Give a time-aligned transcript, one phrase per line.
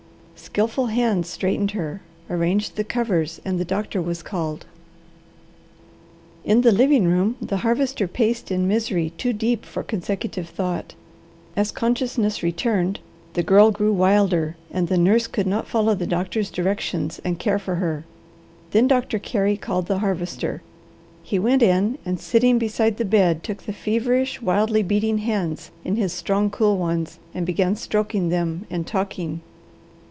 [0.43, 4.65] Skilful hands straightened her, arranged the covers, and the doctor was called.
[6.43, 10.93] In the living room the Harvester paced in misery too deep for consecutive thought.
[11.55, 12.99] As consciousness returned,
[13.33, 17.59] the Girl grew wilder, and the nurse could not follow the doctor's directions and care
[17.59, 18.03] for her.
[18.71, 20.63] Then Doctor Carey called the Harvester.
[21.23, 25.95] He went in and sitting beside the bed took the feverish, wildly beating hands in
[25.95, 29.39] his strong, cool ones, and began stroking them and talking.